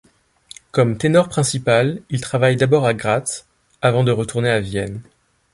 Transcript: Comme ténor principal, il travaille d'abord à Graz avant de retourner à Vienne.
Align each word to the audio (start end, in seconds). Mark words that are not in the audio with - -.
Comme 0.71 0.97
ténor 0.97 1.29
principal, 1.29 2.01
il 2.09 2.21
travaille 2.21 2.55
d'abord 2.55 2.87
à 2.87 2.95
Graz 2.95 3.45
avant 3.83 4.03
de 4.03 4.11
retourner 4.11 4.49
à 4.49 4.59
Vienne. 4.59 5.03